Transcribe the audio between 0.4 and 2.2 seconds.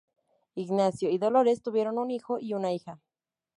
Ignacio y Dolores tuvieron un